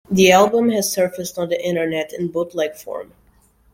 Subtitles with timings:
[0.09, 3.13] The album has surfaced on the Internet in bootleg form.